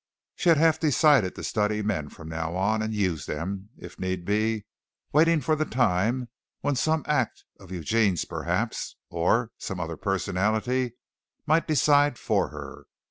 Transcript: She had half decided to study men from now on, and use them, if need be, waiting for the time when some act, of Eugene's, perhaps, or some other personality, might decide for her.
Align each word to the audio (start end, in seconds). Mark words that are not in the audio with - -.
She 0.35 0.49
had 0.49 0.57
half 0.57 0.79
decided 0.79 1.35
to 1.35 1.43
study 1.43 1.83
men 1.83 2.09
from 2.09 2.27
now 2.27 2.55
on, 2.55 2.81
and 2.81 2.91
use 2.91 3.27
them, 3.27 3.69
if 3.77 3.99
need 3.99 4.25
be, 4.25 4.65
waiting 5.13 5.41
for 5.41 5.55
the 5.55 5.63
time 5.63 6.27
when 6.61 6.75
some 6.75 7.03
act, 7.07 7.43
of 7.59 7.71
Eugene's, 7.71 8.25
perhaps, 8.25 8.95
or 9.11 9.51
some 9.59 9.79
other 9.79 9.97
personality, 9.97 10.95
might 11.45 11.67
decide 11.67 12.17
for 12.17 12.49
her. 12.49 12.85